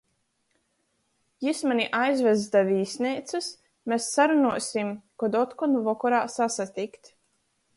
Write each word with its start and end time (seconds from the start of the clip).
Jis 1.47 1.59
mani 1.71 1.85
aizvess 1.97 2.45
da 2.55 2.63
vīsneicys, 2.69 3.49
mes 3.93 4.09
sarunuosim, 4.17 4.91
kod 5.25 5.39
otkon 5.45 5.81
vokorā 5.91 6.25
sasatikt. 6.39 7.13